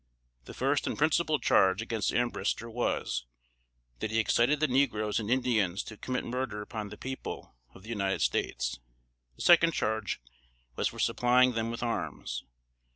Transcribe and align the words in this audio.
The 0.45 0.55
first 0.55 0.87
and 0.87 0.97
principal 0.97 1.37
charge 1.37 1.79
against 1.79 2.11
Ambrister 2.11 2.71
was, 2.73 3.27
that 3.99 4.09
he 4.09 4.17
excited 4.17 4.59
the 4.59 4.67
negroes 4.67 5.19
and 5.19 5.29
Indians 5.29 5.83
to 5.83 5.95
commit 5.95 6.25
murder 6.25 6.59
upon 6.63 6.89
the 6.89 6.97
people 6.97 7.55
of 7.75 7.83
the 7.83 7.89
United 7.89 8.23
States; 8.23 8.79
the 9.35 9.43
second 9.43 9.75
charge 9.75 10.19
was 10.75 10.87
for 10.87 10.97
supplying 10.97 11.51
them 11.51 11.69
with 11.69 11.83
arms. 11.83 12.43